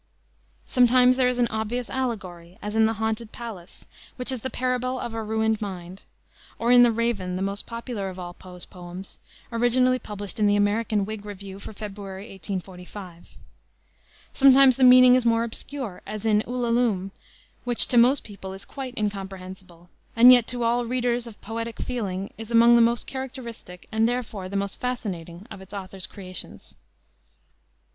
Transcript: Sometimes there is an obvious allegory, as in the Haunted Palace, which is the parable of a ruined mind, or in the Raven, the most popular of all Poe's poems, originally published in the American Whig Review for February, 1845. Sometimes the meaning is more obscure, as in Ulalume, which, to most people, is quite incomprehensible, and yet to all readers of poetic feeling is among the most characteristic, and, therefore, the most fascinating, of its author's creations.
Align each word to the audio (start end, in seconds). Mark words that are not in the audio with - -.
Sometimes 0.65 1.15
there 1.15 1.27
is 1.27 1.37
an 1.37 1.47
obvious 1.51 1.87
allegory, 1.87 2.57
as 2.59 2.75
in 2.75 2.87
the 2.87 2.93
Haunted 2.95 3.31
Palace, 3.31 3.85
which 4.15 4.31
is 4.31 4.41
the 4.41 4.49
parable 4.49 4.99
of 4.99 5.13
a 5.13 5.21
ruined 5.21 5.61
mind, 5.61 6.05
or 6.57 6.71
in 6.71 6.81
the 6.81 6.91
Raven, 6.91 7.35
the 7.35 7.43
most 7.43 7.67
popular 7.67 8.09
of 8.09 8.17
all 8.17 8.33
Poe's 8.33 8.65
poems, 8.65 9.19
originally 9.51 9.99
published 9.99 10.39
in 10.39 10.47
the 10.47 10.55
American 10.55 11.05
Whig 11.05 11.23
Review 11.23 11.59
for 11.59 11.71
February, 11.71 12.23
1845. 12.31 13.29
Sometimes 14.33 14.75
the 14.75 14.83
meaning 14.83 15.13
is 15.13 15.23
more 15.23 15.43
obscure, 15.43 16.01
as 16.07 16.25
in 16.25 16.41
Ulalume, 16.47 17.11
which, 17.63 17.85
to 17.89 17.95
most 17.95 18.23
people, 18.23 18.53
is 18.53 18.65
quite 18.65 18.97
incomprehensible, 18.97 19.87
and 20.15 20.33
yet 20.33 20.47
to 20.47 20.63
all 20.63 20.83
readers 20.83 21.27
of 21.27 21.39
poetic 21.41 21.77
feeling 21.77 22.33
is 22.39 22.49
among 22.49 22.75
the 22.75 22.81
most 22.81 23.05
characteristic, 23.05 23.87
and, 23.91 24.09
therefore, 24.09 24.49
the 24.49 24.55
most 24.55 24.79
fascinating, 24.81 25.45
of 25.51 25.61
its 25.61 25.75
author's 25.75 26.07
creations. 26.07 26.73